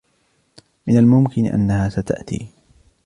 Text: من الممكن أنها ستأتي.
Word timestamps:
من 0.87 0.97
الممكن 0.97 1.45
أنها 1.45 1.89
ستأتي. 1.89 2.47